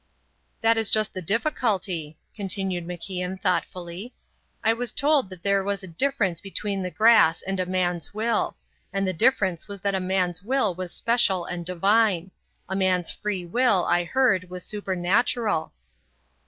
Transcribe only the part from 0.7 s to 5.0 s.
is just the difficulty," continued MacIan thoughtfully. "I was